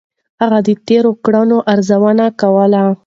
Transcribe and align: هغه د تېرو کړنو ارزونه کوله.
هغه 0.41 0.59
د 0.67 0.69
تېرو 0.87 1.11
کړنو 1.25 1.57
ارزونه 1.73 2.25
کوله. 2.41 2.83